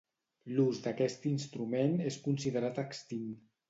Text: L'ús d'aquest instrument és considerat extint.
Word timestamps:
L'ús 0.53 0.79
d'aquest 0.85 1.29
instrument 1.33 1.97
és 2.09 2.21
considerat 2.27 2.85
extint. 2.91 3.35